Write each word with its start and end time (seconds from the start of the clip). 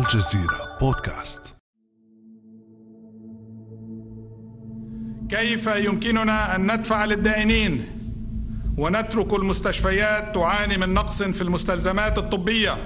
الجزيرة 0.00 0.78
بودكاست. 0.80 1.40
كيف 5.28 5.66
يمكننا 5.66 6.56
أن 6.56 6.72
ندفع 6.72 7.04
للدائنين 7.04 7.84
ونترك 8.78 9.34
المستشفيات 9.34 10.34
تعاني 10.34 10.76
من 10.76 10.94
نقص 10.94 11.22
في 11.22 11.42
المستلزمات 11.42 12.18
الطبية 12.18 12.76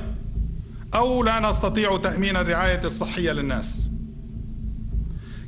أو 0.94 1.22
لا 1.22 1.40
نستطيع 1.40 1.96
تأمين 1.96 2.36
الرعاية 2.36 2.80
الصحية 2.84 3.32
للناس؟ 3.32 3.90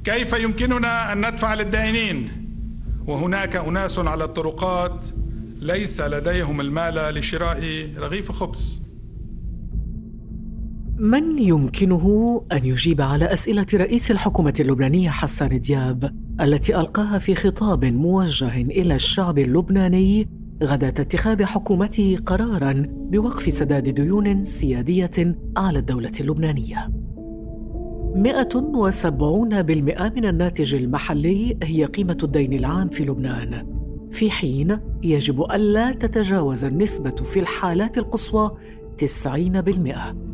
كيف 0.05 0.33
يمكننا 0.33 1.13
أن 1.13 1.31
ندفع 1.31 1.55
للدائنين؟ 1.55 2.31
وهناك 3.07 3.57
أناس 3.57 3.99
على 3.99 4.25
الطرقات 4.25 5.05
ليس 5.61 6.01
لديهم 6.01 6.61
المال 6.61 7.15
لشراء 7.15 7.91
رغيف 7.99 8.33
خبز. 8.33 8.86
من 10.99 11.39
يمكنه 11.39 12.07
أن 12.53 12.65
يجيب 12.65 13.01
على 13.01 13.25
أسئلة 13.25 13.67
رئيس 13.75 14.11
الحكومة 14.11 14.55
اللبنانية 14.61 15.11
حسان 15.11 15.61
دياب 15.61 16.15
التي 16.41 16.81
ألقاها 16.81 17.19
في 17.19 17.35
خطاب 17.35 17.85
موجه 17.85 18.61
إلى 18.61 18.95
الشعب 18.95 19.39
اللبناني 19.39 20.29
غداة 20.63 20.89
اتخاذ 20.89 21.45
حكومته 21.45 22.19
قرارا 22.27 22.83
بوقف 22.89 23.53
سداد 23.53 23.89
ديون 23.89 24.45
سيادية 24.45 25.37
على 25.57 25.79
الدولة 25.79 26.13
اللبنانية. 26.21 26.91
170% 28.15 28.17
من 30.17 30.25
الناتج 30.25 30.75
المحلي 30.75 31.59
هي 31.63 31.85
قيمة 31.85 32.19
الدين 32.23 32.53
العام 32.53 32.89
في 32.89 33.05
لبنان. 33.05 33.67
في 34.11 34.31
حين 34.31 34.79
يجب 35.03 35.43
ألا 35.43 35.93
تتجاوز 35.93 36.65
النسبة 36.65 37.17
في 37.17 37.41
الحالات 37.41 37.99
القصوى 37.99 38.51
90% 38.99 40.26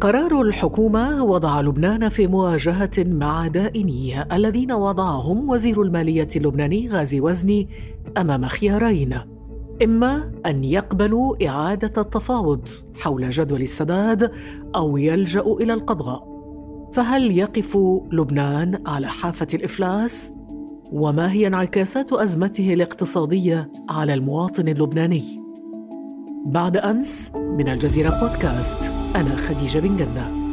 قرار 0.00 0.40
الحكومة 0.40 1.24
وضع 1.24 1.60
لبنان 1.60 2.08
في 2.08 2.26
مواجهة 2.26 2.90
مع 2.98 3.46
دائني 3.46 4.34
الذين 4.36 4.72
وضعهم 4.72 5.50
وزير 5.50 5.82
المالية 5.82 6.28
اللبناني 6.36 6.88
غازي 6.88 7.20
وزني 7.20 7.68
أمام 8.16 8.46
خيارين 8.46 9.18
إما 9.82 10.32
أن 10.46 10.64
يقبلوا 10.64 11.48
إعادة 11.48 12.02
التفاوض 12.02 12.68
حول 12.94 13.30
جدول 13.30 13.62
السداد 13.62 14.32
أو 14.76 14.96
يلجأوا 14.96 15.60
إلى 15.60 15.72
القضاء 15.74 16.36
فهل 16.92 17.38
يقف 17.38 17.78
لبنان 18.12 18.82
على 18.86 19.08
حافة 19.08 19.48
الإفلاس؟ 19.54 20.32
وما 20.92 21.32
هي 21.32 21.46
انعكاسات 21.46 22.12
أزمته 22.12 22.72
الاقتصادية 22.72 23.72
على 23.88 24.14
المواطن 24.14 24.68
اللبناني؟ 24.68 25.45
بعد 26.46 26.76
أمس 26.76 27.32
من 27.34 27.68
الجزيرة 27.68 28.20
بودكاست. 28.20 28.82
أنا 29.16 29.36
خديجة 29.36 29.78
بن 29.78 29.96
جنة. 29.96 30.46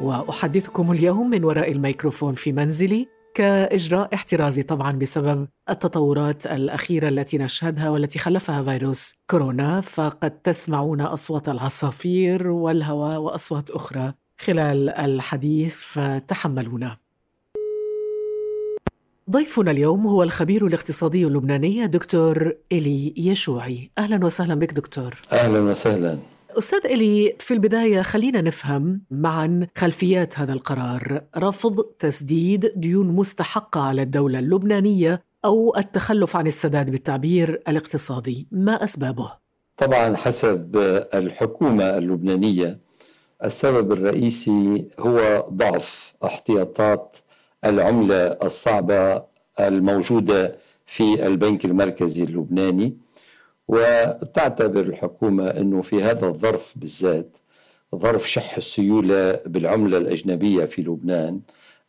وأحدثكم 0.00 0.92
اليوم 0.92 1.30
من 1.30 1.44
وراء 1.44 1.72
الميكروفون 1.72 2.32
في 2.32 2.52
منزلي 2.52 3.08
كإجراء 3.34 4.14
احترازي 4.14 4.62
طبعا 4.62 4.92
بسبب 4.92 5.48
التطورات 5.70 6.46
الأخيرة 6.46 7.08
التي 7.08 7.38
نشهدها 7.38 7.90
والتي 7.90 8.18
خلفها 8.18 8.62
فيروس 8.62 9.14
كورونا 9.30 9.80
فقد 9.80 10.30
تسمعون 10.30 11.00
أصوات 11.00 11.48
العصافير 11.48 12.48
والهواء 12.48 13.20
وأصوات 13.20 13.70
أخرى 13.70 14.14
خلال 14.38 14.90
الحديث 14.90 15.76
فتحملونا. 15.76 17.03
ضيفنا 19.30 19.70
اليوم 19.70 20.06
هو 20.06 20.22
الخبير 20.22 20.66
الاقتصادي 20.66 21.26
اللبناني 21.26 21.86
دكتور 21.86 22.52
إلي 22.72 23.14
يشوعي. 23.16 23.90
أهلا 23.98 24.26
وسهلا 24.26 24.54
بك 24.54 24.72
دكتور. 24.72 25.22
أهلا 25.32 25.60
وسهلا. 25.60 26.18
أستاذ 26.58 26.86
إلي 26.86 27.36
في 27.38 27.54
البداية 27.54 28.02
خلينا 28.02 28.40
نفهم 28.40 29.00
معا 29.10 29.66
خلفيات 29.76 30.38
هذا 30.38 30.52
القرار. 30.52 31.22
رفض 31.36 31.80
تسديد 31.98 32.72
ديون 32.76 33.06
مستحقة 33.06 33.80
على 33.80 34.02
الدولة 34.02 34.38
اللبنانية 34.38 35.22
أو 35.44 35.76
التخلف 35.76 36.36
عن 36.36 36.46
السداد 36.46 36.90
بالتعبير 36.90 37.62
الاقتصادي. 37.68 38.46
ما 38.52 38.84
أسبابه؟ 38.84 39.32
طبعا 39.76 40.16
حسب 40.16 40.76
الحكومة 41.14 41.98
اللبنانية 41.98 42.78
السبب 43.44 43.92
الرئيسي 43.92 44.88
هو 44.98 45.46
ضعف 45.52 46.14
احتياطات 46.24 47.16
العملة 47.64 48.16
الصعبة 48.42 49.22
الموجودة 49.60 50.56
في 50.86 51.26
البنك 51.26 51.64
المركزي 51.64 52.24
اللبناني 52.24 52.96
وتعتبر 53.68 54.80
الحكومة 54.80 55.48
أنه 55.48 55.82
في 55.82 56.02
هذا 56.02 56.26
الظرف 56.26 56.72
بالذات 56.76 57.36
ظرف 57.94 58.30
شح 58.30 58.56
السيولة 58.56 59.40
بالعملة 59.46 59.98
الأجنبية 59.98 60.64
في 60.64 60.82
لبنان. 60.82 61.40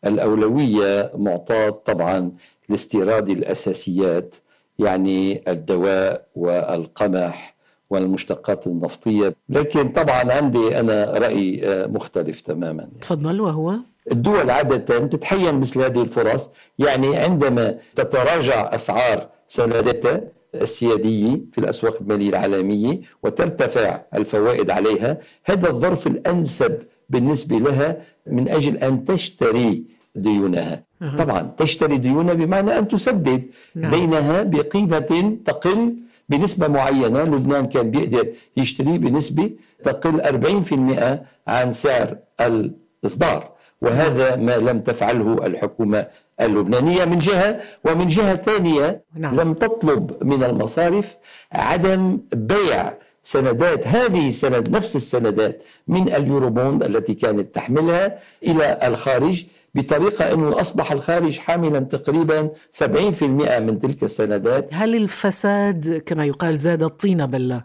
الأولوية 0.06 1.12
معطاة 1.16 1.69
طبعا 1.69 2.31
لاستيراد 2.69 3.30
الأساسيات 3.30 4.35
يعني 4.80 5.44
الدواء 5.52 6.28
والقمح 6.35 7.56
والمشتقات 7.90 8.68
النفطية. 8.68 9.35
لكن 9.50 9.90
طبعا 9.90 10.31
عندي 10.31 10.80
أنا 10.80 11.18
رأي 11.18 11.62
مختلف 11.88 12.41
تماما. 12.41 12.88
تفضل 13.02 13.41
وهو؟ 13.41 13.75
الدول 14.12 14.50
عادة 14.50 15.00
تتحين 15.00 15.60
مثل 15.60 15.82
هذه 15.82 16.02
الفرص 16.02 16.50
يعني 16.80 17.18
عندما 17.18 17.78
تتراجع 17.96 18.76
أسعار 18.76 19.30
سنداتها 19.48 20.22
السيادية 20.56 21.40
في 21.52 21.58
الأسواق 21.58 21.98
المالية 22.02 22.30
العالمية 22.30 23.02
وترتفع 23.24 24.02
الفوائد 24.16 24.70
عليها 24.70 25.18
هذا 25.46 25.70
الظرف 25.70 26.08
الأنسب 26.08 26.82
بالنسبة 27.10 27.60
لها 27.60 27.98
من 28.28 28.50
أجل 28.50 28.78
أن 28.78 29.06
تشتري 29.06 29.84
ديونها 30.16 30.84
أه. 31.02 31.16
طبعا 31.16 31.54
تشتري 31.58 31.98
ديونها 31.98 32.34
بمعنى 32.34 32.80
أن 32.80 32.88
تسدد 32.88 33.44
نعم. 33.76 33.92
دينها 33.92 34.44
بقيمة 34.44 35.38
تقل 35.46 35.96
بنسبة 36.30 36.68
معينة 36.68 37.24
لبنان 37.24 37.66
كان 37.66 37.92
بيقدر 37.92 38.28
يشتري 38.58 38.98
بنسبة 38.98 39.52
تقل 39.84 40.22
40% 40.22 41.50
عن 41.50 41.74
سعر 41.74 42.18
الإصدار 42.42 43.55
وهذا 43.81 44.36
ما 44.36 44.58
لم 44.58 44.80
تفعله 44.80 45.46
الحكومة 45.46 46.08
اللبنانية 46.41 47.06
من 47.06 47.16
جهة 47.16 47.62
ومن 47.84 48.08
جهة 48.08 48.36
ثانية 48.36 49.03
نعم. 49.16 49.36
لم 49.36 49.53
تطلب 49.53 50.24
من 50.24 50.44
المصارف 50.44 51.18
عدم 51.52 52.19
بيع 52.34 52.94
سندات 53.24 53.88
هذه 53.88 54.30
السند 54.30 54.69
نفس 54.69 54.96
السندات 54.96 55.64
من 55.88 56.14
اليوروبوند 56.14 56.84
التي 56.84 57.14
كانت 57.14 57.56
تحملها 57.56 58.19
إلى 58.44 58.80
الخارج 58.84 59.46
بطريقة 59.75 60.34
أنه 60.34 60.62
أصبح 60.62 60.91
الخارج 60.91 61.38
حاملا 61.38 61.80
تقريبا 61.80 62.50
70% 62.84 62.84
من 63.24 63.80
تلك 63.80 64.03
السندات 64.03 64.69
هل 64.72 64.96
الفساد 64.96 66.03
كما 66.06 66.25
يقال 66.25 66.58
زاد 66.58 66.84
الطين 66.84 67.25
بلة؟ 67.25 67.64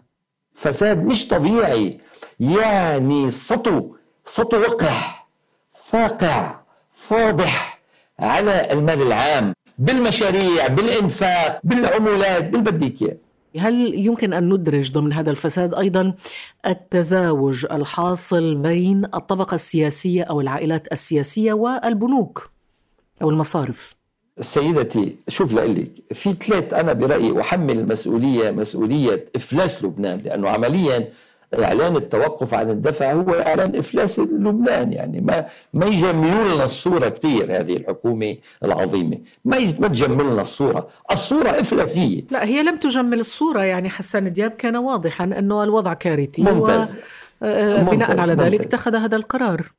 فساد 0.53 1.05
مش 1.05 1.27
طبيعي 1.27 1.99
يعني 2.39 3.31
سطو 3.31 3.95
سطو 4.25 4.57
وقح 4.57 5.20
فاقع 5.91 6.59
فاضح 6.91 7.81
على 8.19 8.73
المال 8.73 9.01
العام 9.01 9.53
بالمشاريع 9.77 10.67
بالإنفاق 10.67 11.59
بالعمولات 11.63 12.49
بالبديك 12.49 13.17
هل 13.57 13.93
يمكن 14.05 14.33
أن 14.33 14.53
ندرج 14.53 14.91
ضمن 14.91 15.13
هذا 15.13 15.31
الفساد 15.31 15.73
أيضا 15.73 16.13
التزاوج 16.65 17.65
الحاصل 17.71 18.55
بين 18.55 19.05
الطبقة 19.05 19.55
السياسية 19.55 20.23
أو 20.23 20.41
العائلات 20.41 20.91
السياسية 20.91 21.53
والبنوك 21.53 22.49
أو 23.21 23.29
المصارف؟ 23.29 23.95
سيدتي 24.41 25.15
شوف 25.27 25.53
لك 25.53 25.89
في 26.13 26.33
ثلاث 26.33 26.73
أنا 26.73 26.93
برأيي 26.93 27.41
أحمل 27.41 27.79
المسؤوليه 27.79 28.51
مسؤولية 28.51 29.25
إفلاس 29.35 29.85
لبنان 29.85 30.19
لأنه 30.19 30.49
عمليا 30.49 31.09
إعلان 31.59 31.95
التوقف 31.95 32.53
عن 32.53 32.69
الدفع 32.69 33.13
هو 33.13 33.29
إعلان 33.31 33.75
إفلاس 33.75 34.19
لبنان 34.19 34.93
يعني 34.93 35.21
ما 35.21 35.45
ما 35.73 35.85
يجملوا 35.85 36.53
لنا 36.55 36.65
الصورة 36.65 37.09
كثير 37.09 37.59
هذه 37.59 37.77
الحكومة 37.77 38.35
العظيمة. 38.63 39.17
ما 39.45 39.57
ما 39.79 39.87
تجمل 39.87 40.25
لنا 40.33 40.41
الصورة. 40.41 40.87
الصورة 41.11 41.49
إفلاسية. 41.49 42.21
لا 42.31 42.45
هي 42.45 42.63
لم 42.63 42.77
تجمل 42.77 43.19
الصورة 43.19 43.63
يعني 43.63 43.89
حسان 43.89 44.33
دياب 44.33 44.51
كان 44.51 44.75
واضحا 44.75 45.23
أنه 45.23 45.63
الوضع 45.63 45.93
كارثي 45.93 46.41
ممتاز. 46.41 46.95
وبناء 47.41 48.19
على 48.19 48.33
ذلك 48.33 48.61
اتخذ 48.61 48.95
هذا 48.95 49.15
القرار. 49.15 49.71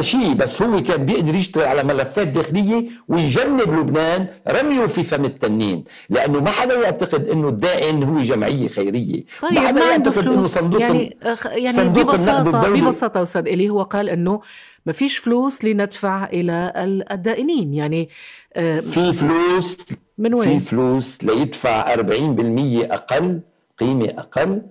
شيء 0.00 0.34
بس 0.34 0.62
هو 0.62 0.82
كان 0.82 1.06
بيقدر 1.06 1.34
يشتغل 1.34 1.64
على 1.64 1.82
ملفات 1.82 2.28
داخلية 2.28 2.88
ويجنب 3.08 3.78
لبنان 3.78 4.26
رميه 4.48 4.86
في 4.86 5.02
فم 5.02 5.24
التنين. 5.24 5.84
لأنه 6.10 6.40
ما 6.40 6.50
حدا 6.50 6.74
يعتقد 6.74 7.24
إنه 7.24 7.48
الدائن 7.48 8.02
هو 8.02 8.18
جمعية 8.18 8.68
خيرية. 8.68 9.24
طيب 9.42 9.52
ما 9.52 9.60
حدا 9.60 9.84
ما 9.84 9.92
عنده 9.92 10.10
فلوس. 10.10 10.46
صندوق 10.46 10.80
يعني 10.80 11.16
يعني 11.44 11.76
صندوق 11.76 12.10
ببساطة 12.10 12.68
ببساطة 12.68 13.22
أستاذ 13.22 13.46
إلي 13.48 13.68
هو 13.68 13.82
قال 13.82 14.08
إنه 14.08 14.40
ما 14.86 14.92
فيش 14.92 15.18
فلوس 15.18 15.64
لندفع 15.64 16.24
إلى 16.24 16.72
الدائنين. 17.10 17.74
يعني 17.74 18.08
آه 18.54 18.80
في 18.80 19.12
فلوس 19.12 19.86
من 20.18 20.34
وين؟ 20.34 20.58
في 20.60 20.66
فلوس 20.66 21.24
ليدفع 21.24 21.94
40% 21.94 22.00
أقل 22.92 23.40
قيمة 23.78 24.08
أقل 24.18 24.62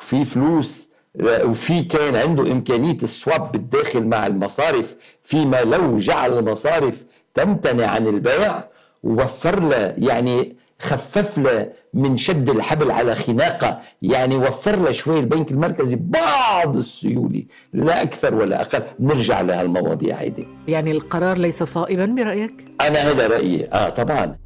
في 0.00 0.24
فلوس 0.24 0.88
وفي 1.22 1.82
كان 1.82 2.16
عنده 2.16 2.52
إمكانية 2.52 2.96
السواب 3.02 3.52
بالداخل 3.52 4.06
مع 4.06 4.26
المصارف 4.26 4.96
فيما 5.22 5.62
لو 5.64 5.98
جعل 5.98 6.38
المصارف 6.38 7.04
تمتنع 7.34 7.86
عن 7.86 8.06
البيع 8.06 8.64
ووفر 9.02 9.60
له 9.60 9.94
يعني 9.98 10.56
خفف 10.78 11.38
له 11.38 11.70
من 11.94 12.16
شد 12.16 12.50
الحبل 12.50 12.90
على 12.90 13.14
خناقة 13.14 13.80
يعني 14.02 14.36
وفر 14.36 14.76
له 14.76 14.92
شوي 14.92 15.20
البنك 15.20 15.50
المركزي 15.50 15.96
بعض 16.00 16.76
السيولة 16.76 17.42
لا 17.72 18.02
أكثر 18.02 18.34
ولا 18.34 18.60
أقل. 18.60 18.82
نرجع 19.00 19.40
لهالمواضيع 19.40 20.16
هيدي 20.16 20.48
يعني 20.68 20.90
القرار 20.90 21.38
ليس 21.38 21.62
صائبا 21.62 22.06
برأيك؟ 22.06 22.64
أنا 22.80 22.98
هذا 23.10 23.26
رأيي. 23.26 23.64
آه 23.72 23.88
طبعا. 23.88 24.36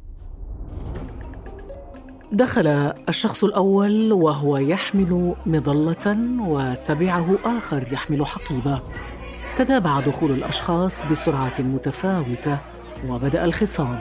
دخل 2.31 2.67
الشخص 3.09 3.43
الأول 3.43 4.11
وهو 4.11 4.57
يحمل 4.57 5.35
مظلة 5.45 6.17
وتبعه 6.39 7.37
آخر 7.45 7.87
يحمل 7.91 8.25
حقيبة. 8.25 8.81
تتابع 9.57 9.99
دخول 9.99 10.31
الأشخاص 10.31 11.03
بسرعة 11.11 11.53
متفاوتة 11.59 12.57
وبدأ 13.07 13.45
الخصام 13.45 13.99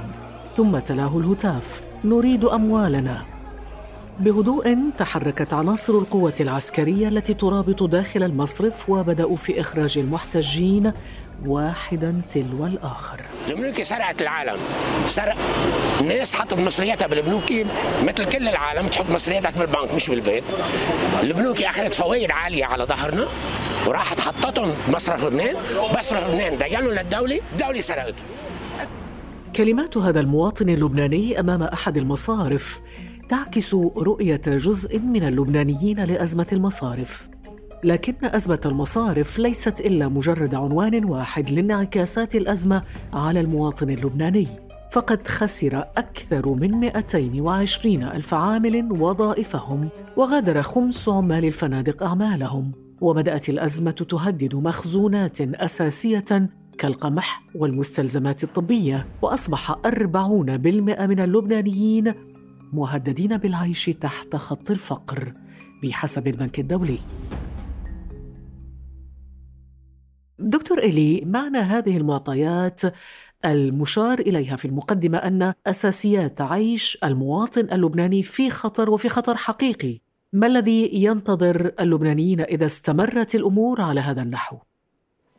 ثم 0.55 0.79
تلاه 0.79 1.19
الهتاف. 1.19 1.83
نريد 2.05 2.45
أموالنا. 2.45 3.38
بهدوء 4.21 4.77
تحركت 4.99 5.53
عناصر 5.53 5.93
القوة 5.93 6.35
العسكرية 6.41 7.09
التي 7.09 7.35
ترابط 7.35 7.83
داخل 7.83 8.23
المصرف 8.23 8.91
وبدأوا 8.91 9.37
في 9.37 9.61
إخراج 9.61 9.99
المحتجين 9.99 10.93
واحدا 11.47 12.21
تلو 12.31 12.67
الآخر. 12.67 13.21
البنوك 13.49 13.83
سرقت 13.83 14.23
العالم. 14.23 14.57
سرق 15.07 15.37
الناس 16.01 16.35
حطت 16.35 16.59
مصرياتها 16.59 17.07
بالبنوك. 17.07 17.53
مثل 18.03 18.25
كل 18.25 18.49
العالم 18.49 18.87
تحط 18.87 19.11
مصرياتك 19.11 19.59
بالبنك 19.59 19.95
مش 19.95 20.11
بالبيت. 20.11 20.45
البنوك 21.23 21.63
أخذت 21.63 21.95
فوائد 21.95 22.31
عالية 22.31 22.65
على 22.65 22.85
ظهرنا 22.85 23.27
وراحت 23.87 24.21
حطتهم 24.21 24.75
مصرف 24.89 25.25
لبنان. 25.25 25.57
مصرف 25.99 26.29
لبنان 26.29 26.59
دينوا 26.59 26.93
للدولة 26.93 27.41
الدولة 27.53 27.81
سرقته. 27.81 28.23
كلمات 29.57 29.97
هذا 29.97 30.21
المواطن 30.21 30.69
اللبناني 30.69 31.41
أمام 31.41 31.63
أحد 31.63 31.97
المصارف 31.97 32.81
تعكس 33.29 33.75
رؤية 33.75 34.41
جزء 34.47 34.99
من 34.99 35.23
اللبنانيين 35.23 36.05
لأزمة 36.05 36.47
المصارف. 36.53 37.29
لكن 37.85 38.15
أزمة 38.23 38.61
المصارف 38.67 39.39
ليست 39.39 39.81
إلا 39.81 40.09
مجرد 40.09 40.55
عنوان 40.55 41.05
واحد 41.05 41.51
لانعكاسات 41.51 42.35
الأزمة 42.35 42.83
على 43.13 43.41
المواطن 43.41 43.91
اللبناني. 43.91 44.47
فقد 44.93 45.29
خسر 45.29 45.79
أكثر 45.97 46.49
من 46.49 46.71
220 46.71 48.03
ألف 48.03 48.35
عامل 48.35 48.93
وظائفهم 48.93 49.89
وغادر 50.17 50.63
خمس 50.63 51.09
عمال 51.09 51.45
الفنادق 51.45 52.03
أعمالهم. 52.03 52.73
وبدأت 53.01 53.49
الأزمة 53.49 53.91
تهدد 53.91 54.55
مخزونات 54.55 55.41
أساسية 55.41 56.49
كالقمح 56.79 57.43
والمستلزمات 57.55 58.45
الطبية 58.45 59.07
وأصبح 59.23 59.77
أربعون 59.87 60.57
بالمئة 60.57 61.07
من 61.07 61.21
اللبنانيين 61.21 62.15
مهددين 62.73 63.37
بالعيش 63.37 63.85
تحت 63.85 64.37
خط 64.37 64.71
الفقر 64.71 65.33
بحسب 65.83 66.29
البنك 66.29 66.59
الدولي 66.59 66.99
دكتور 70.39 70.79
إلي 70.79 71.23
معنى 71.27 71.59
هذه 71.59 71.97
المعطيات 71.97 72.81
المشار 73.45 74.19
إليها 74.19 74.57
في 74.57 74.65
المقدمة 74.65 75.19
أن 75.19 75.55
أساسيات 75.67 76.41
عيش 76.41 76.99
المواطن 77.05 77.69
اللبناني 77.73 78.23
في 78.23 78.51
خطر 78.51 78.91
وفي 78.91 79.09
خطر 79.09 79.37
حقيقي 79.37 80.01
ما 80.33 80.47
الذي 80.47 80.91
ينتظر 80.93 81.73
اللبنانيين 81.81 82.41
إذا 82.41 82.67
استمرت 82.67 83.35
الأمور 83.35 83.81
على 83.81 84.01
هذا 84.01 84.23
النحو؟ 84.23 84.57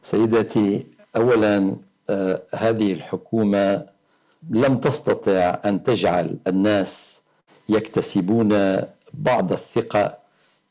سيدتي 0.04 0.86
اولا 1.16 1.76
آه، 2.10 2.42
هذه 2.56 2.94
الحكومة 2.94 3.86
لم 4.50 4.77
تستطع 4.77 5.59
أن 5.65 5.83
تجعل 5.83 6.38
الناس 6.47 7.24
يكتسبون 7.69 8.77
بعض 9.13 9.51
الثقة 9.51 10.18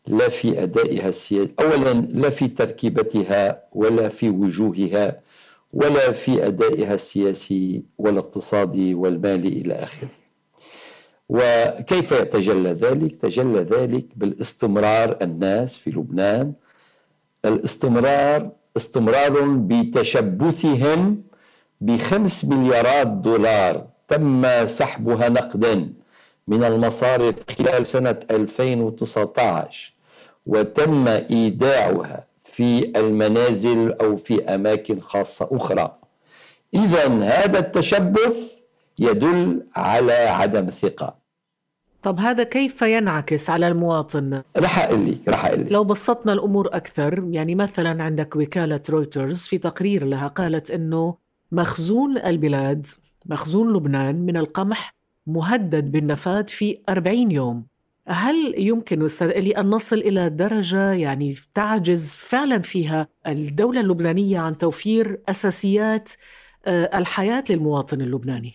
لا 0.06 0.28
في 0.28 0.62
أدائها 0.62 1.08
السياسي 1.08 1.52
اولا 1.60 1.92
لا 1.94 2.30
في 2.30 2.48
تركيبتها 2.48 3.62
ولا 3.72 4.08
في 4.08 4.30
وجوهها 4.30 5.20
ولا 5.72 6.12
في 6.12 6.46
أدائها 6.46 6.94
السياسي 6.94 7.82
والاقتصادي 7.98 8.94
والمالي 8.94 9.48
إلى 9.48 9.74
آخره. 9.74 10.08
وكيف 11.28 12.12
يتجلى 12.12 12.72
ذلك؟ 12.72 13.16
تجلى 13.16 13.60
ذلك 13.60 14.04
بالاستمرار 14.16 15.16
الناس 15.22 15.76
في 15.76 15.90
لبنان. 15.90 16.52
الاستمرار 17.44 18.50
استمرار 18.76 19.40
بتشبثهم 19.58 21.22
بخمس 21.80 22.44
مليارات 22.44 23.06
دولار 23.06 23.86
تم 24.08 24.66
سحبها 24.66 25.28
نقدا 25.28 25.92
من 26.48 26.64
المصارف 26.64 27.34
خلال 27.58 27.86
سنة 27.86 28.16
2019 28.30 29.92
وتم 30.46 31.08
إيداعها 31.08 32.24
في 32.44 32.92
المنازل 33.00 33.92
أو 33.92 34.16
في 34.16 34.44
أماكن 34.44 35.00
خاصة 35.00 35.48
أخرى. 35.52 35.96
إذا 36.74 37.06
هذا 37.22 37.58
التشبث 37.58 38.52
يدل 38.98 39.62
على 39.76 40.12
عدم 40.12 40.70
ثقة. 40.70 41.14
طب 42.02 42.18
هذا 42.18 42.42
كيف 42.42 42.82
ينعكس 42.82 43.50
على 43.50 43.68
المواطن؟ 43.68 44.42
رح 44.56 44.84
أقول 44.84 45.06
لك 45.06 45.28
رح 45.28 45.46
أقول 45.46 45.60
لك. 45.60 45.72
لو 45.72 45.84
بسطنا 45.84 46.32
الأمور 46.32 46.66
أكثر 46.72 47.24
يعني 47.30 47.54
مثلا 47.54 48.02
عندك 48.02 48.36
وكالة 48.36 48.80
رويترز 48.90 49.42
في 49.42 49.58
تقرير 49.58 50.04
لها 50.04 50.28
قالت 50.28 50.70
أنه 50.70 51.16
مخزون 51.52 52.18
البلاد 52.18 52.86
مخزون 53.26 53.76
لبنان 53.76 54.26
من 54.26 54.36
القمح 54.36 54.94
مهدد 55.26 55.92
بالنفاذ 55.92 56.48
في 56.48 56.78
40 56.88 57.30
يوم. 57.30 57.66
هل 58.08 58.54
يمكن 58.58 59.04
أستاذ 59.04 59.28
إلي 59.28 59.50
أن 59.50 59.70
نصل 59.70 59.96
إلى 59.96 60.28
درجة 60.30 60.92
يعني 60.92 61.34
تعجز 61.54 62.16
فعلا 62.16 62.58
فيها 62.58 63.08
الدولة 63.26 63.80
اللبنانية 63.80 64.38
عن 64.38 64.58
توفير 64.58 65.20
أساسيات 65.28 66.08
آه، 66.66 66.98
الحياة 66.98 67.44
للمواطن 67.50 68.00
اللبناني؟ 68.00 68.54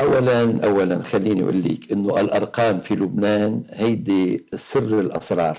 اولا 0.00 0.64
اولا 0.64 1.02
خليني 1.02 1.42
أقول 1.42 1.62
لك 1.62 1.92
إنه 1.92 2.20
الأرقام 2.20 2.80
في 2.80 2.94
لبنان 2.94 3.62
هيدي 3.70 4.46
سر 4.54 5.00
الأسرار. 5.00 5.58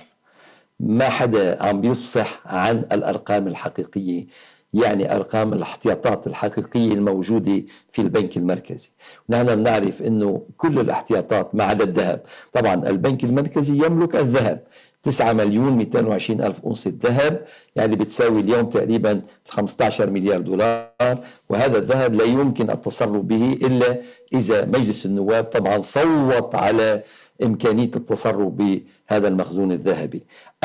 ما 0.79 1.09
حدا 1.09 1.63
عم 1.63 1.81
بيفصح 1.81 2.41
عن 2.45 2.77
الأرقام 2.77 3.47
الحقيقية. 3.47 4.25
يعني 4.73 5.15
أرقام 5.15 5.53
الاحتياطات 5.53 6.27
الحقيقية 6.27 6.93
الموجودة 6.93 7.63
في 7.91 8.01
البنك 8.01 8.37
المركزي. 8.37 8.89
نحن 9.29 9.55
بنعرف 9.55 10.01
إنه 10.01 10.41
كل 10.57 10.79
الاحتياطات 10.79 11.55
ما 11.55 11.63
عدا 11.63 11.83
الذهب. 11.83 12.21
طبعا 12.53 12.73
البنك 12.89 13.23
المركزي 13.23 13.85
يملك 13.85 14.15
الذهب 14.15 14.63
9 15.03 15.33
مليون 15.33 15.73
220 15.77 16.41
ألف 16.41 16.59
أونصة 16.65 16.93
ذهب 17.03 17.45
يعني 17.75 17.95
بتساوي 17.95 18.39
اليوم 18.41 18.69
تقريبا 18.69 19.21
15 19.49 20.09
مليار 20.09 20.41
دولار 20.41 21.19
وهذا 21.49 21.77
الذهب 21.77 22.13
لا 22.15 22.23
يمكن 22.23 22.69
التصرف 22.69 23.21
به 23.21 23.57
إلا 23.63 23.97
إذا 24.33 24.65
مجلس 24.65 25.05
النواب 25.05 25.43
طبعا 25.43 25.81
صوت 25.81 26.55
على 26.55 27.03
إمكانية 27.43 27.91
التصرف 27.95 28.47
بهذا 28.47 29.27
المخزون 29.27 29.71
الذهبي. 29.71 30.23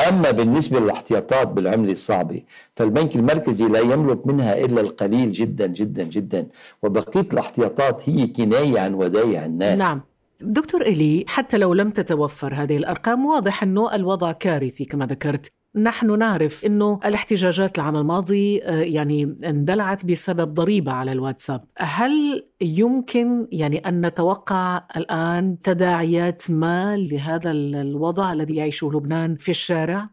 أما 0.09 0.31
بالنسبة 0.31 0.79
للاحتياطات 0.79 1.47
بالعملة 1.47 1.91
الصعبة 1.91 2.41
فالبنك 2.75 3.15
المركزي 3.15 3.65
لا 3.67 3.79
يملك 3.79 4.27
منها 4.27 4.65
إلا 4.65 4.81
القليل 4.81 5.31
جدا 5.31 5.67
جدا 5.67 6.03
جدا. 6.03 6.47
وبقية 6.83 7.27
الاحتياطات 7.33 8.09
هي 8.09 8.27
كناية 8.27 8.79
عن 8.79 8.93
ودايع 8.93 9.45
الناس 9.45 9.79
نعم. 9.79 10.01
دكتور 10.41 10.81
إلي 10.81 11.25
حتى 11.27 11.57
لو 11.57 11.73
لم 11.73 11.89
تتوفر 11.89 12.53
هذه 12.53 12.77
الأرقام 12.77 13.25
واضح 13.25 13.63
أنه 13.63 13.95
الوضع 13.95 14.31
كارثي 14.31 14.85
كما 14.85 15.05
ذكرت. 15.05 15.51
نحن 15.75 16.19
نعرف 16.19 16.65
أنه 16.65 16.99
الاحتجاجات 17.05 17.77
العام 17.77 17.95
الماضي 17.95 18.63
آه، 18.63 18.81
يعني 18.81 19.37
اندلعت 19.43 20.05
بسبب 20.05 20.53
ضريبة 20.53 20.91
على 20.91 21.11
الواتساب. 21.11 21.61
هل 21.77 22.45
يمكن 22.61 23.47
يعني 23.51 23.77
أن 23.77 24.05
نتوقع 24.05 24.81
الآن 24.97 25.57
تداعيات 25.63 26.51
ما 26.51 26.97
لهذا 26.97 27.51
الوضع 27.51 28.33
الذي 28.33 28.55
يعيشه 28.55 28.91
لبنان 28.93 29.35
في 29.35 29.49
الشارع؟ 29.49 30.09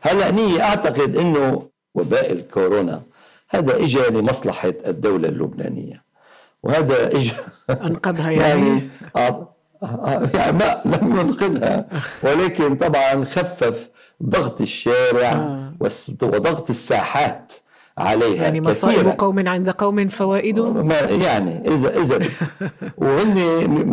هلا 0.00 0.28
أني 0.28 0.62
أعتقد 0.62 1.16
أنه 1.16 1.68
وباء 1.94 2.32
الكورونا 2.32 3.02
هذا 3.48 3.76
إجا 3.76 4.10
لمصلحة 4.10 4.74
الدولة 4.86 5.28
اللبنانية. 5.28 6.04
وهذا 6.62 7.16
اجى 7.16 7.32
أنقذها 7.70 8.30
يعني, 8.30 8.68
يعني 8.68 8.90
آه، 9.16 9.54
آه، 9.82 10.30
يعني 10.34 10.58
ما 10.58 10.82
لم 10.84 11.18
ينقذها 11.18 11.86
ولكن 12.24 12.76
طبعا 12.76 13.24
خفف 13.24 13.90
ضغط 14.22 14.60
الشارع 14.60 15.32
آه. 15.32 15.72
وضغط 16.22 16.70
الساحات 16.70 17.52
عليها 17.98 18.42
يعني 18.42 18.60
مصائب 18.60 19.08
قوم 19.08 19.48
عند 19.48 19.70
قوم 19.70 20.08
فوائد 20.08 20.58
يعني 21.22 21.68
إذا 21.74 22.00
إذا 22.00 22.18
وهن 22.98 23.38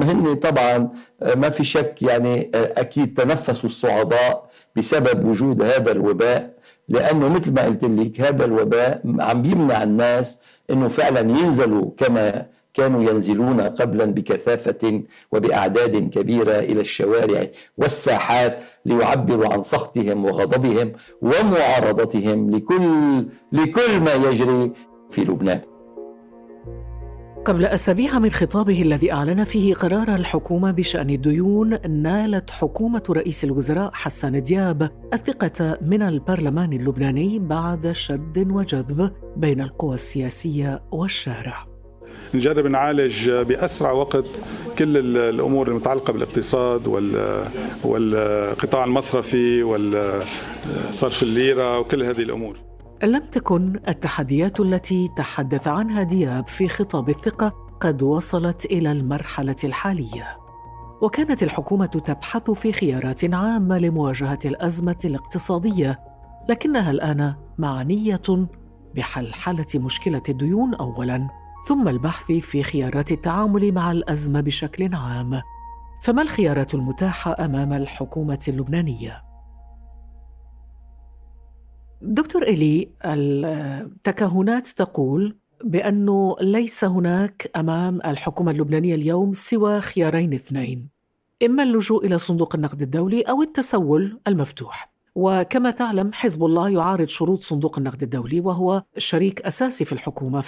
هن 0.03 0.35
طبعا 0.35 0.89
ما 1.35 1.49
في 1.49 1.63
شك 1.63 1.95
يعني 2.01 2.51
أكيد 2.53 3.13
تنفسوا 3.13 3.69
الصعداء 3.69 4.49
بسبب 4.75 5.25
وجود 5.25 5.61
هذا 5.61 5.91
الوباء 5.91 6.53
لأنه 6.89 7.29
مثل 7.29 7.53
ما 7.53 7.61
قلت 7.61 7.83
لك 7.83 8.21
هذا 8.21 8.45
الوباء 8.45 9.01
عم 9.19 9.41
بيمنع 9.41 9.83
الناس 9.83 10.39
إنه 10.69 10.87
فعلا 10.87 11.19
ينزلوا 11.19 11.91
كما 11.97 12.45
كانوا 12.73 13.03
ينزلون 13.03 13.61
قبلا 13.61 14.05
بكثافة 14.05 15.03
وبأعداد 15.31 16.09
كبيرة 16.09 16.59
إلى 16.59 16.81
الشوارع 16.81 17.47
والساحات 17.77 18.61
ليعبروا 18.85 19.53
عن 19.53 19.61
سخطهم 19.61 20.25
وغضبهم 20.25 20.91
ومعارضتهم 21.21 22.51
لكل 22.51 23.25
لكل 23.51 23.99
ما 23.99 24.13
يجري 24.13 24.71
في 25.09 25.21
لبنان. 25.21 25.61
قبل 27.45 27.65
أسابيع 27.65 28.19
من 28.19 28.29
خطابه 28.31 28.81
الذي 28.81 29.11
أعلن 29.11 29.43
فيه 29.43 29.73
قرار 29.73 30.15
الحكومة 30.15 30.71
بشأن 30.71 31.09
الديون 31.09 31.91
نالت 31.91 32.49
حكومة 32.49 33.03
رئيس 33.09 33.43
الوزراء 33.43 33.91
حسان 33.93 34.43
دياب 34.43 34.91
الثقة 35.13 35.77
من 35.81 36.01
البرلمان 36.01 36.73
اللبناني 36.73 37.39
بعد 37.39 37.91
شد 37.91 38.47
وجذب 38.51 39.11
بين 39.37 39.61
القوى 39.61 39.95
السياسية 39.95 40.83
والشارع 40.91 41.70
نجرب 42.34 42.68
نعالج 42.68 43.30
بأسرع 43.30 43.91
وقت 43.91 44.25
كل 44.80 45.18
الأمور 45.18 45.68
المتعلقة 45.68 46.13
بالاقتصاد 46.13 46.88
والقطاع 47.84 48.84
المصرفي 48.84 49.63
والصرف 49.63 51.24
الليرة 51.24 51.80
وكل 51.80 52.03
هذه 52.03 52.22
الأمور. 52.22 52.58
لم 53.03 53.22
تكن 53.32 53.80
التحديات 53.88 54.60
التي 54.60 55.10
تحدث 55.18 55.68
عنها 55.68 56.03
دياب 56.03 56.48
في 56.48 56.68
خطاب 56.68 57.10
الثقة 57.10 57.53
قد 57.82 58.03
وصلت 58.03 58.65
إلى 58.65 58.91
المرحلة 58.91 59.56
الحالية. 59.63 60.38
وكانت 61.01 61.44
الحكومة 61.44 61.86
تبحث 61.86 62.51
في 62.51 62.72
خيارات 62.74 63.34
عامة 63.34 63.77
لمواجهة 63.77 64.39
الأزمة 64.46 64.98
الاقتصادية 65.06 66.00
لكنها 66.50 66.91
الآن 66.91 67.36
معنيه 67.58 68.22
بحلحله 68.96 69.65
مشكلة 69.75 70.24
الديون 70.30 70.74
اولا. 70.74 71.40
ثم 71.68 71.88
البحث 71.88 72.32
في 72.32 72.63
خيارات 72.63 73.12
التعامل 73.12 73.72
مع 73.72 73.91
الأزمة 73.91 74.41
بشكل 74.41 74.96
عام. 74.96 75.41
فما 76.03 76.22
الخيارات 76.22 76.74
المتاحة 76.74 77.46
أمام 77.46 77.74
الحكومة 77.74 78.39
اللبنانية؟ 78.48 79.24
دكتور 82.01 82.44
إلي 82.44 82.91
التكهنات 83.06 84.68
تقول 84.68 85.38
بأنه 85.63 86.36
ليس 86.41 86.84
هناك 86.84 87.51
أمام 87.56 88.00
الحكومة 88.06 88.51
اللبنانية 88.51 88.96
اليوم 88.96 89.34
سوى 89.34 89.82
خيارين 89.82 90.34
اثنين. 90.34 90.89
إما 91.46 91.63
اللجوء 91.63 92.06
إلى 92.06 92.18
صندوق 92.18 92.56
النقد 92.56 92.82
الدولي 92.82 93.22
أو 93.22 93.41
التسول 93.41 94.20
المفتوح. 94.27 94.91
وكما 95.15 95.72
تعلم 95.72 96.13
حزب 96.13 96.46
الله 96.46 96.70
يعارض 96.70 97.08
شروط 97.08 97.41
صندوق 97.41 97.77
النقد 97.77 98.03
الدولي 98.03 98.39
وهو 98.39 98.84
شريك 98.98 99.41
أساسي 99.41 99.86
في 99.86 99.94
الحكومة 99.94 100.41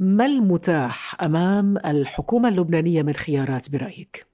فما 0.00 0.26
المتاح 0.26 1.24
أمام 1.24 1.76
الحكومة 1.76 2.48
اللبنانية 2.48 3.02
من 3.02 3.12
خيارات 3.12 3.70
برأيك؟ 3.70 4.26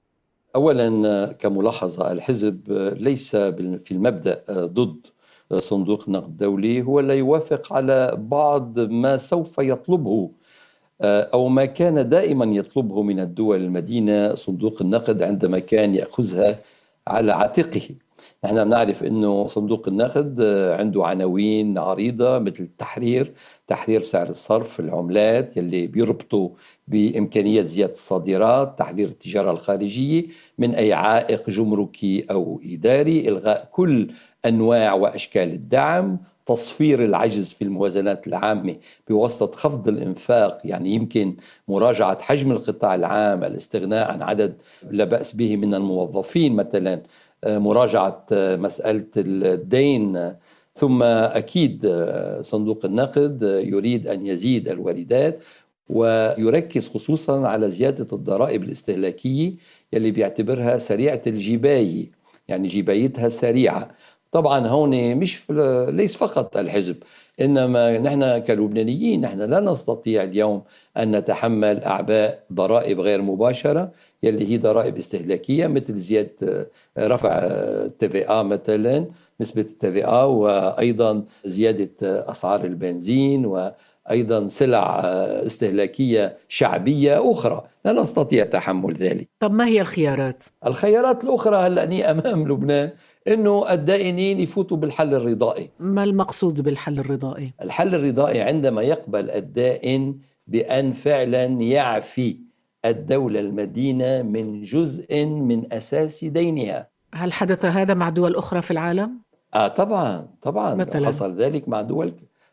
أولا 0.55 1.31
كملاحظة 1.31 2.11
الحزب 2.11 2.71
ليس 2.99 3.35
في 3.35 3.91
المبدأ 3.91 4.43
ضد 4.49 4.97
صندوق 5.57 6.03
النقد 6.07 6.27
الدولي 6.27 6.81
هو 6.81 6.99
لا 6.99 7.13
يوافق 7.13 7.73
على 7.73 8.15
بعض 8.17 8.79
ما 8.79 9.17
سوف 9.17 9.57
يطلبه 9.59 10.31
آه، 11.01 11.29
أو 11.33 11.47
ما 11.47 11.65
كان 11.65 12.09
دائما 12.09 12.45
يطلبه 12.45 13.03
من 13.03 13.19
الدول 13.19 13.61
المدينة 13.61 14.35
صندوق 14.35 14.81
النقد 14.81 15.23
عندما 15.23 15.59
كان 15.59 15.95
يأخذها 15.95 16.59
على 17.07 17.31
عاتقه 17.31 17.89
نحن 18.43 18.69
نعرف 18.69 19.03
أنه 19.03 19.45
صندوق 19.45 19.87
النقد 19.87 20.41
آه، 20.41 20.77
عنده 20.77 21.05
عناوين 21.05 21.77
عريضة 21.77 22.39
مثل 22.39 22.63
التحرير 22.63 23.33
تحرير 23.67 24.01
سعر 24.01 24.29
الصرف 24.29 24.79
العملات 24.79 25.57
يلي 25.57 25.87
بيربطوا 25.87 26.49
بإمكانية 26.87 27.61
زيادة 27.61 27.91
الصادرات 27.91 28.79
تحرير 28.79 29.07
التجارة 29.07 29.51
الخارجية 29.51 30.25
من 30.57 30.75
أي 30.75 30.93
عائق 30.93 31.49
جمركي 31.49 32.25
أو 32.31 32.61
إداري 32.65 33.29
إلغاء 33.29 33.69
كل 33.71 34.11
أنواع 34.47 34.93
وأشكال 34.93 35.51
الدعم 35.53 36.17
تصفير 36.45 37.03
العجز 37.03 37.53
في 37.53 37.63
الموازنات 37.63 38.27
العامة 38.27 38.75
بواسطة 39.09 39.57
خفض 39.57 39.87
الإنفاق 39.87 40.57
يعني 40.65 40.89
يمكن 40.89 41.35
مراجعة 41.67 42.21
حجم 42.21 42.51
القطاع 42.51 42.95
العام 42.95 43.43
الاستغناء 43.43 44.11
عن 44.11 44.21
عدد 44.21 44.55
لا 44.91 45.03
بأس 45.03 45.35
به 45.35 45.57
من 45.57 45.73
الموظفين 45.73 46.55
مثلا 46.55 47.01
آه، 47.43 47.57
مراجعة 47.57 48.25
آه، 48.31 48.55
مسألة 48.55 49.05
الدين. 49.17 50.33
ثم 50.75 51.03
أكيد 51.03 51.85
آه، 51.85 52.41
صندوق 52.41 52.85
النقد 52.85 53.41
يريد 53.65 54.07
أن 54.07 54.25
يزيد 54.25 54.69
الواردات 54.69 55.39
ويركز 55.89 56.89
خصوصا 56.89 57.47
على 57.47 57.71
زيادة 57.71 58.07
الضرائب 58.17 58.63
الاستهلاكية 58.63 59.53
يلي 59.93 60.11
بيعتبرها 60.11 60.77
سريعة 60.77 61.21
الجباية 61.27 62.05
يعني 62.47 62.67
جبايتها 62.67 63.29
سريعة. 63.29 63.89
طبعا 64.31 64.67
هون 64.67 65.15
مش 65.15 65.43
ليس 65.89 66.15
فقط 66.15 66.57
الحزب 66.57 66.95
إنما 67.41 67.99
نحن 67.99 68.39
كلبنانيين 68.39 69.21
نحن 69.21 69.39
لا 69.41 69.59
نستطيع 69.59 70.23
اليوم 70.23 70.61
أن 70.97 71.15
نتحمل 71.15 71.83
أعباء 71.83 72.43
ضرائب 72.53 72.99
غير 72.99 73.21
مباشرة 73.21 73.91
يلي 74.23 74.47
هي 74.51 74.57
ضرائب 74.57 74.97
استهلاكية 74.97 75.67
مثل 75.67 75.95
زيادة 75.95 76.69
رفع 76.97 77.29
التي 77.37 78.09
في 78.09 78.43
مثلا 78.43 79.05
نسبة 79.41 79.61
التي 79.61 80.25
وأيضا 80.25 81.23
زيادة 81.45 81.89
أسعار 82.31 82.65
البنزين 82.65 83.45
و 83.45 83.71
أيضا 84.11 84.47
سلع 84.47 84.99
استهلاكية 85.45 86.37
شعبية 86.47 87.31
أخرى. 87.31 87.63
لا 87.85 87.93
نستطيع 87.93 88.45
تحمل 88.45 88.93
ذلك. 88.93 89.29
طب 89.39 89.51
ما 89.51 89.65
هي 89.65 89.81
الخيارات؟ 89.81 90.43
الخيارات 90.65 91.23
الأخرى 91.23 91.55
هلأ 91.55 92.11
أمام 92.11 92.47
لبنان 92.51 92.89
إنه 93.27 93.73
الدائنين 93.73 94.39
يفوتوا 94.39 94.77
بالحل 94.77 95.13
الرضائي. 95.13 95.69
ما 95.79 96.03
المقصود 96.03 96.61
بالحل 96.61 96.99
الرضائي؟ 96.99 97.53
الحل 97.61 97.95
الرضائي 97.95 98.41
عندما 98.41 98.81
يقبل 98.81 99.31
الدائن 99.31 100.15
بأن 100.47 100.91
فعلا 100.91 101.45
يعفي 101.45 102.37
الدولة 102.85 103.39
المدينة 103.39 104.21
من 104.21 104.61
جزء 104.61 105.25
من 105.25 105.73
أساس 105.73 106.23
دينها. 106.23 106.87
هل 107.13 107.33
حدث 107.33 107.65
هذا 107.65 107.93
مع 107.93 108.09
دول 108.09 108.35
أخرى 108.35 108.61
في 108.61 108.71
العالم؟ 108.71 109.19
آه 109.53 109.67
طبعا 109.67 110.27
طبعا 110.41 110.75
مثلا؟ 110.75 111.07
حصل 111.07 111.35
ذلك 111.35 111.69
مع 111.69 111.81
دول 111.81 112.11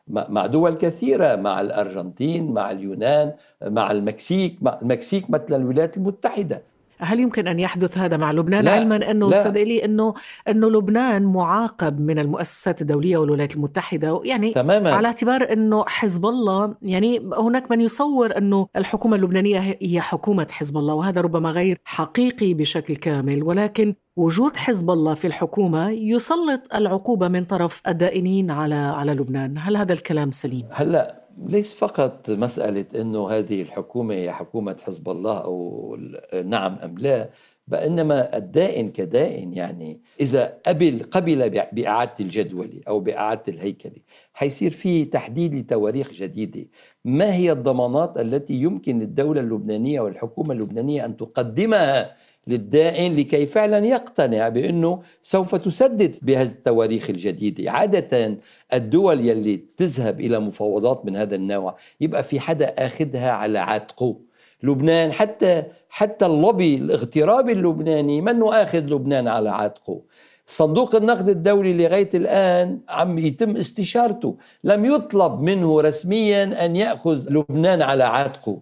مع 0.09 0.47
دول 0.47 0.75
كثيرة 0.75 1.37
مع 1.37 1.61
الأرجنتين 1.61 2.53
مع 2.53 2.71
اليونان 2.71 3.35
مع 3.63 3.91
المكسيك 3.91 4.63
مع 4.63 4.79
المكسيك 4.83 5.31
مثل 5.31 5.47
الولايات 5.51 5.97
المتحدة. 5.97 6.74
هل 6.99 7.21
يمكن 7.21 7.49
أن 7.49 7.61
يحدث 7.61 7.99
هذا 7.99 8.17
مع 8.17 8.33
لبنان؟ 8.33 8.65
لا 8.65 8.71
علما 8.71 9.11
أنه 9.11 9.31
أستاذ 9.31 9.63
لي 9.63 9.85
انه 9.85 10.15
أنه 10.49 10.71
لبنان 10.71 11.23
معاقب 11.23 12.01
من 12.01 12.19
المؤسسات 12.19 12.83
الدولية 12.83 13.17
والولايات 13.17 13.55
المتحدة 13.55 14.21
يعني 14.25 14.53
تماما. 14.53 14.91
على 14.91 15.07
اعتبار 15.07 15.53
أنه 15.53 15.85
حزب 15.87 16.27
الله 16.27 16.75
يعني 16.83 17.19
هناك 17.39 17.71
من 17.71 17.81
يصور 17.81 18.37
أنه 18.39 18.67
الحكومة 18.77 19.17
اللبنانية 19.17 19.77
هي 19.83 20.01
حكومة 20.01 20.47
حزب 20.51 20.77
الله 20.77 20.95
وهذا 20.95 21.21
ربما 21.21 21.51
غير 21.51 21.81
حقيقي 21.85 22.55
بشكل 22.55 22.97
كامل 22.97 23.43
ولكن 23.43 23.95
وجود 24.17 24.57
حزب 24.57 24.91
الله 24.91 25.15
في 25.15 25.27
الحكومة 25.27 25.91
يسلط 25.91 26.75
العقوبة 26.75 27.29
من 27.29 27.45
طرف 27.45 27.83
الدائنين 27.89 28.51
على 28.51 28.75
على 28.75 29.15
لبنان. 29.15 29.59
هل 29.59 29.77
هذا 29.77 29.93
الكلام 29.93 30.31
سليم؟ 30.31 30.67
هلا 30.71 31.24
ليس 31.39 31.75
فقط 31.75 32.31
مسألة 32.31 32.85
أنه 32.95 33.31
هذه 33.31 33.63
الحكومة 33.63 34.15
هي 34.15 34.33
حكومة 34.33 34.77
حزب 34.85 35.09
الله 35.09 35.39
أو 35.39 35.97
نعم 36.45 36.75
أم 36.75 36.95
لا 36.99 37.31
بإنما 37.69 38.37
الدائن 38.37 38.91
كدائن 38.91 39.55
يعني 39.55 40.01
إذا 40.21 40.59
قبل 40.67 41.03
قبل 41.11 41.51
بإعادة 41.73 42.15
الجدول 42.21 42.81
أو 42.89 43.01
بإعادة 43.01 43.43
الهيكلة 43.49 43.97
حيصير 44.35 44.71
في 44.71 45.05
تحديد 45.05 45.55
لتواريخ 45.55 46.11
جديدة. 46.11 46.67
ما 47.05 47.35
هي 47.35 47.53
الضمانات 47.53 48.19
التي 48.19 48.55
يمكن 48.55 49.03
الدولة 49.03 49.41
اللبنانية 49.41 50.01
والحكومة 50.01 50.55
اللبنانية 50.55 51.05
أن 51.05 51.17
تقدمها 51.17 52.17
للدائن 52.47 53.15
لكي 53.15 53.47
فعلا 53.47 53.87
يقتنع 53.87 54.49
بأنه 54.49 55.03
سوف 55.23 55.55
تسدد 55.55 56.17
بهذه 56.23 56.49
التواريخ 56.49 57.11
الجديدة. 57.11 57.71
عادة 57.71 58.39
الدول 58.75 59.21
يلي 59.21 59.61
تذهب 59.77 60.21
إلى 60.21 60.39
مفاوضات 60.39 61.07
من 61.07 61.17
هذا 61.17 61.35
النوع 61.37 61.77
يبقى 62.01 62.23
في 62.23 62.41
حدا 62.41 62.87
أخذها 62.87 63.31
على 63.31 63.59
عاتقه. 63.59 64.17
لبنان 64.63 65.13
حتى 65.13 65.63
حتى 65.89 66.27
اللوبي 66.27 66.77
الاغترابي 66.77 67.53
اللبناني 67.53 68.21
منه 68.21 68.63
اخذ 68.63 68.79
لبنان 68.79 69.29
على 69.29 69.51
عاتقه؟ 69.51 70.01
صندوق 70.47 70.95
النقد 70.95 71.29
الدولي 71.29 71.73
لغاية 71.73 72.11
الآن 72.15 72.81
عم 72.89 73.19
يتم 73.19 73.57
استشارته. 73.57 74.37
لم 74.65 74.85
يطلب 74.85 75.41
منه 75.41 75.81
رسميا 75.81 76.65
أن 76.65 76.77
يأخذ 76.77 77.27
لبنان 77.31 77.83
على 77.83 78.05
عاتقه. 78.05 78.59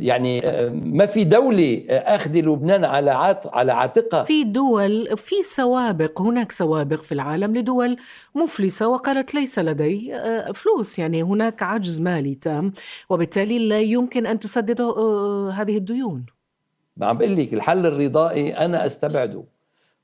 يعني 0.00 0.46
آه، 0.46 0.68
ما 0.68 1.06
في 1.06 1.24
دولة 1.24 1.84
أخذ 1.88 2.36
لبنان 2.36 2.84
على 2.84 3.10
على 3.52 3.72
عاتقها. 3.72 4.24
في 4.24 4.44
دول 4.44 5.16
في 5.16 5.42
سوابق 5.42 6.20
هناك 6.20 6.52
سوابق 6.52 7.02
في 7.02 7.12
العالم 7.12 7.56
لدول 7.56 7.96
مفلسة 8.34 8.88
وقالت 8.88 9.34
ليس 9.34 9.58
لدي 9.58 10.14
آه، 10.14 10.52
فلوس. 10.52 10.98
يعني 10.98 11.22
هناك 11.22 11.62
عجز 11.62 12.00
مالي 12.00 12.34
تام 12.34 12.72
وبالتالي 13.10 13.58
لا 13.58 13.80
يمكن 13.80 14.26
أن 14.26 14.40
تسدد 14.40 14.80
آه، 14.80 15.50
هذه 15.50 15.76
الديون. 15.76 16.26
عم 17.02 17.18
بقول 17.18 17.36
لك 17.36 17.54
الحل 17.54 17.86
الرضائي 17.86 18.52
أنا 18.52 18.86
أستبعده. 18.86 19.44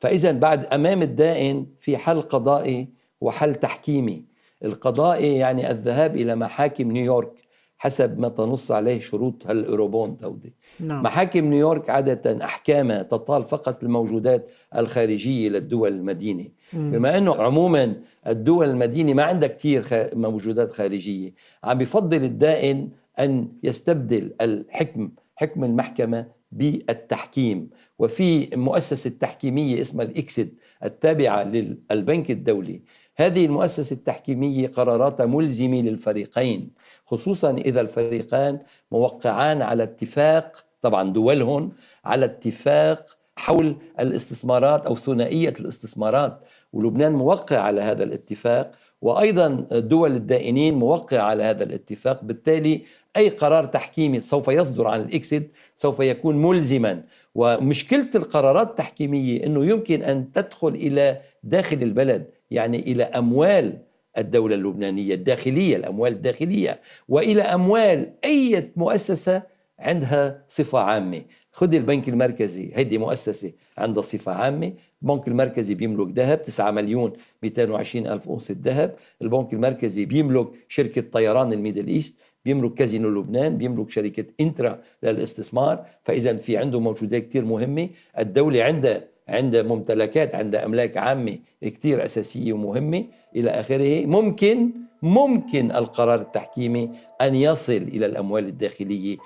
فإذا 0.01 0.33
بعد 0.33 0.65
أمام 0.65 1.03
الدائن 1.03 1.67
في 1.81 1.97
حل 1.97 2.23
قضائي 2.23 2.89
وحل 3.21 3.55
تحكيمي. 3.55 4.25
القضائي 4.65 5.37
يعني 5.37 5.71
الذهاب 5.71 6.17
إلى 6.17 6.35
محاكم 6.35 6.93
نيويورك. 6.93 7.48
حسب 7.79 8.19
ما 8.19 8.29
تنص 8.29 8.71
عليه 8.71 9.01
شروط 9.01 9.47
هالأوروبون 9.47 10.17
دودي 10.17 10.55
نعم. 10.81 11.03
محاكم 11.03 11.45
نيويورك 11.45 11.91
عادة 11.91 12.45
أحكامها 12.45 13.03
تطال 13.03 13.45
فقط 13.45 13.85
الموجودات 13.85 14.51
الخارجية 14.77 15.49
للدول 15.49 15.93
المدينة 15.93 16.45
مم. 16.73 16.91
بما 16.91 17.19
أنه 17.19 17.35
عموما 17.35 17.95
الدول 18.27 18.69
المدينة 18.71 19.15
ما 19.15 19.23
عندها 19.23 19.49
كثير 19.49 19.85
موجودات 20.15 20.71
خارجية 20.71 21.35
عم 21.65 21.79
بفضل 21.79 22.25
الدائن 22.25 22.89
أن 23.19 23.49
يستبدل 23.63 24.35
الحكم 24.41 25.11
حكم 25.37 25.65
المحكمة 25.65 26.27
بالتحكيم 26.53 27.71
وفي 27.99 28.57
مؤسسة 28.57 29.11
تحكيمية 29.21 29.81
اسمها 29.81 30.05
الإكسد 30.05 30.49
التابعة 30.85 31.43
للبنك 31.43 32.31
الدولي 32.31 32.83
هذه 33.21 33.47
المؤسسة 33.47 33.95
التحكيمية 33.95 34.67
قراراتها 34.69 35.27
ملزمة 35.27 35.81
للفريقين 35.81 36.71
خصوصا 37.07 37.51
إذا 37.51 37.81
الفريقان 37.81 38.59
موقعان 38.93 39.63
على 39.63 39.83
اتفاق 39.83 40.65
طبعا 40.83 41.13
دولهم 41.13 41.73
على 42.05 42.25
اتفاق 42.25 43.19
حول 43.37 43.77
الاستثمارات 44.01 44.87
أو 44.87 44.97
ثنائية 44.97 45.55
الاستثمارات. 45.61 46.41
ولبنان 46.73 47.13
موقع 47.13 47.59
على 47.59 47.81
هذا 47.81 48.05
الاتفاق 48.05 48.73
وأيضا 49.03 49.49
دول 49.71 50.15
الدائنين 50.15 50.75
موقعه 50.75 51.23
على 51.23 51.43
هذا 51.43 51.65
الاتفاق. 51.65 52.25
بالتالي 52.25 52.83
أي 53.17 53.29
قرار 53.29 53.65
تحكيمي 53.67 54.21
سوف 54.21 54.49
يصدر 54.49 54.87
عن 54.87 55.01
الاكسد 55.01 55.49
سوف 55.75 56.01
يكون 56.01 56.43
ملزما. 56.43 57.03
ومشكلة 57.35 58.11
القرارات 58.15 58.71
التحكيمية 58.71 59.47
إنه 59.47 59.65
يمكن 59.67 60.03
أن 60.03 60.33
تدخل 60.33 60.69
إلى 60.69 61.21
داخل 61.43 61.83
البلد. 61.83 62.31
يعني 62.51 62.79
إلى 62.79 63.03
أموال 63.03 63.79
الدولة 64.19 64.55
اللبنانية 64.55 65.15
الداخلية 65.15 65.77
الأموال 65.77 66.13
الداخلية 66.13 66.81
وإلى 67.09 67.43
أموال 67.43 68.11
أي 68.25 68.71
مؤسسة 68.77 69.43
عندها 69.79 70.45
صفة 70.49 70.79
عامة. 70.79 71.23
خذ 71.53 71.75
البنك 71.75 72.09
المركزي 72.09 72.71
هيدي 72.75 72.99
مؤسسة 72.99 73.53
عندها 73.79 74.03
صفة 74.03 74.33
عامة. 74.33 74.73
البنك 75.03 75.29
المركزي 75.29 75.75
بيملك 75.75 76.09
ذهب 76.19 76.43
9 76.43 76.71
مليون 76.71 77.13
220 77.43 78.07
ألف 78.07 78.29
أونصة 78.29 78.57
ذهب 78.63 78.97
البنك 79.23 79.53
المركزي 79.53 80.05
بيملك 80.05 80.49
شركة 80.69 81.01
طيران 81.13 81.53
الميدل 81.53 81.87
إيست 81.87 82.19
بيملك 82.45 82.75
كازينو 82.75 83.09
لبنان 83.21 83.57
بيملك 83.57 83.91
شركة 83.91 84.25
إنترا 84.41 84.81
للاستثمار. 85.03 85.87
فإذا 86.05 86.37
في 86.37 86.57
عنده 86.57 86.81
موجودات 86.81 87.23
كتير 87.29 87.45
مهمة. 87.45 87.89
الدولة 88.19 88.63
عندها 88.63 89.05
عندها 89.29 89.63
ممتلكات 89.63 90.35
عندها 90.35 90.65
أملاك 90.67 90.97
عامة 90.97 91.39
كتير 91.63 92.05
أساسية 92.05 92.53
ومهمة. 92.53 93.05
إلى 93.37 93.51
آخره 93.51 94.07
ممكن 94.07 94.71
ممكن 95.03 95.71
القرار 95.73 96.21
التحكيمي 96.21 96.91
أن 97.21 97.35
يصل 97.35 97.73
إلى 97.73 98.07
الأموال 98.07 98.47
الداخلية 98.47 99.17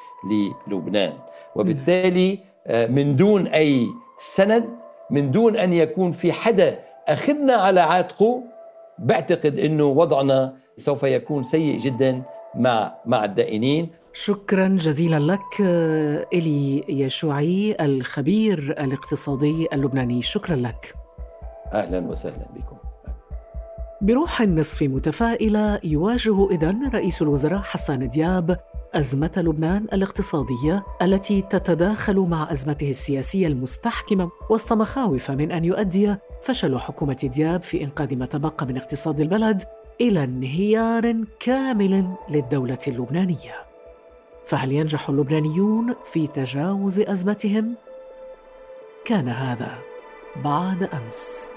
للبنان. 0.69 1.13
وبالتالي 1.57 2.39
آه، 2.67 2.87
من 2.87 3.17
دون 3.17 3.47
أي 3.47 3.87
سند 4.19 4.65
من 5.11 5.31
دون 5.31 5.57
أن 5.57 5.73
يكون 5.73 6.13
في 6.13 6.33
حدا 6.33 6.79
أخذنا 7.09 7.53
على 7.53 7.81
عاتقه 7.81 8.43
بعتقد 8.99 9.59
أنه 9.59 9.85
وضعنا 9.85 10.55
سوف 10.77 11.03
يكون 11.03 11.43
سيء 11.43 11.79
جدا 11.79 12.23
مع 12.55 12.95
مع 13.07 13.25
الدائنين. 13.25 13.89
شكرا 14.13 14.69
جزيلا 14.69 15.19
لك 15.19 15.61
آه، 15.63 16.27
إلي 16.33 16.85
يشوعي 16.89 17.77
الخبير 17.81 18.59
الاقتصادي 18.59 19.67
اللبناني. 19.73 20.23
شكرا 20.23 20.57
لك. 20.57 20.95
أهلا 21.73 21.99
وسهلا 21.99 22.47
بكم. 22.57 22.77
بروح 24.01 24.41
النصف 24.41 24.83
متفائلة 24.83 25.81
يواجه 25.85 26.51
إذن 26.51 26.91
رئيس 26.95 27.23
الوزراء 27.23 27.61
حسان 27.63 28.09
دياب 28.09 28.59
أزمة 28.95 29.31
لبنان 29.37 29.87
الاقتصادية 29.93 30.85
التي 31.03 31.43
تتداخل 31.43 32.19
مع 32.19 32.53
أزمته 32.53 32.91
السياسية 32.91 33.47
المستحكمة 33.47 34.31
وسط 34.51 34.73
مخاوف 34.73 35.31
من 35.31 35.53
أن 35.53 35.65
يؤدي 35.65 36.17
فشل 36.43 36.79
حكومة 36.79 37.31
دياب 37.35 37.63
في 37.63 37.85
إنقاذ 37.85 38.17
ما 38.17 38.27
تبقى 38.27 38.67
من 38.67 38.77
اقتصاد 38.77 39.21
البلد 39.21 39.63
إلى 40.01 40.25
انهيار 40.25 41.25
كامل 41.41 42.15
للدولة 42.31 42.79
اللبنانية. 42.89 43.72
فهل 44.47 44.73
ينجح 44.73 45.09
اللبنانيون 45.09 45.95
في 46.05 46.27
تجاوز 46.27 46.99
أزمتهم؟ 46.99 47.75
كان 49.05 49.29
هذا 49.29 49.79
بعد 50.45 50.83
أمس. 50.83 51.51